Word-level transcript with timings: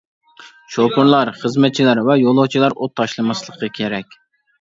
شوپۇرلار، 0.75 1.29
خىزمەتچىلەر 1.41 2.01
ۋە 2.07 2.15
يولۇچىلار 2.21 2.75
ئوت 2.79 2.95
تاشلىماسلىقى 3.01 3.71
كېرەك. 3.77 4.19